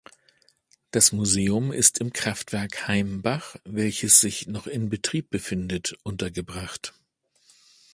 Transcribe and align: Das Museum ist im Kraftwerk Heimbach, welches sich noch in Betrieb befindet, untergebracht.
Das 0.89 1.11
Museum 1.11 1.71
ist 1.71 1.99
im 1.99 2.11
Kraftwerk 2.11 2.87
Heimbach, 2.87 3.57
welches 3.65 4.19
sich 4.19 4.47
noch 4.47 4.65
in 4.65 4.89
Betrieb 4.89 5.29
befindet, 5.29 5.95
untergebracht. 6.01 6.95